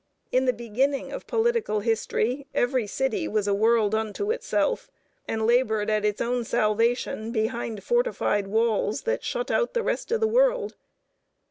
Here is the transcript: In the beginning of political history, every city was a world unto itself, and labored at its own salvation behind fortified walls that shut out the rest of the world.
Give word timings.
In 0.31 0.45
the 0.45 0.51
beginning 0.51 1.11
of 1.11 1.27
political 1.27 1.81
history, 1.81 2.47
every 2.55 2.87
city 2.87 3.27
was 3.27 3.47
a 3.47 3.53
world 3.53 3.93
unto 3.93 4.31
itself, 4.31 4.89
and 5.27 5.45
labored 5.45 5.91
at 5.91 6.03
its 6.03 6.19
own 6.19 6.43
salvation 6.43 7.31
behind 7.31 7.83
fortified 7.83 8.47
walls 8.47 9.01
that 9.03 9.23
shut 9.23 9.51
out 9.51 9.75
the 9.75 9.83
rest 9.83 10.11
of 10.11 10.19
the 10.19 10.27
world. 10.27 10.73